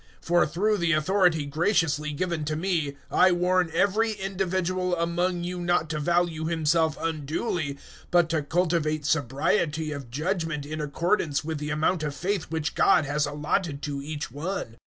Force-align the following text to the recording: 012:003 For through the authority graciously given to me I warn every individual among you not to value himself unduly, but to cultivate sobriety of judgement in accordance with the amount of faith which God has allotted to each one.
012:003 0.21 0.25
For 0.25 0.47
through 0.47 0.77
the 0.77 0.91
authority 0.93 1.45
graciously 1.45 2.11
given 2.11 2.43
to 2.45 2.55
me 2.55 2.97
I 3.11 3.31
warn 3.31 3.69
every 3.71 4.13
individual 4.13 4.95
among 4.97 5.43
you 5.43 5.59
not 5.59 5.91
to 5.91 5.99
value 5.99 6.45
himself 6.45 6.97
unduly, 6.99 7.77
but 8.09 8.27
to 8.29 8.41
cultivate 8.41 9.05
sobriety 9.05 9.91
of 9.91 10.09
judgement 10.09 10.65
in 10.65 10.81
accordance 10.81 11.43
with 11.43 11.59
the 11.59 11.69
amount 11.69 12.01
of 12.01 12.15
faith 12.15 12.45
which 12.45 12.73
God 12.73 13.05
has 13.05 13.27
allotted 13.27 13.83
to 13.83 14.01
each 14.01 14.31
one. 14.31 14.77